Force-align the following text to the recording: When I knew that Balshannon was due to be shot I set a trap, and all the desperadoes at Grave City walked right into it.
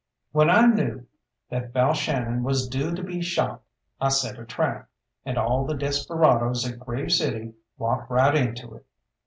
When 0.31 0.49
I 0.49 0.65
knew 0.65 1.05
that 1.51 1.73
Balshannon 1.73 2.41
was 2.41 2.67
due 2.67 2.95
to 2.95 3.03
be 3.03 3.21
shot 3.21 3.61
I 3.99 4.09
set 4.09 4.39
a 4.39 4.45
trap, 4.45 4.89
and 5.25 5.37
all 5.37 5.63
the 5.63 5.75
desperadoes 5.75 6.67
at 6.67 6.79
Grave 6.79 7.11
City 7.11 7.53
walked 7.77 8.09
right 8.09 8.33
into 8.33 8.73
it. 8.73 8.87